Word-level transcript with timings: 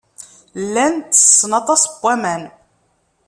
Llan 0.65 0.93
ttessen 0.99 1.51
aṭas 1.59 1.83
n 1.87 1.91
waman. 2.01 2.43